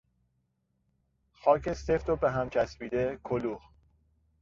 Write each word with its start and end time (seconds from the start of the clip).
خاک 1.33 1.73
سفت 1.73 2.09
و 2.09 2.15
به 2.15 2.31
هم 2.31 2.49
چسبیده، 2.49 3.19
کلوخ 3.23 3.61